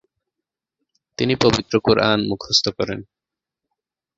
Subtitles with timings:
[1.17, 2.99] তিনি পবিত্র কুরআন মুখস্থ করেন।